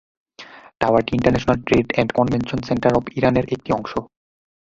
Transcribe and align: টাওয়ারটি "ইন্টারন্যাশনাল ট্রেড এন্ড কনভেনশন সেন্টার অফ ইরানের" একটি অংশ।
টাওয়ারটি 0.81 1.11
"ইন্টারন্যাশনাল 1.13 1.57
ট্রেড 1.67 1.87
এন্ড 1.99 2.09
কনভেনশন 2.17 2.59
সেন্টার 2.69 2.91
অফ 2.95 3.03
ইরানের" 3.17 3.45
একটি 3.55 3.69
অংশ। 3.71 3.91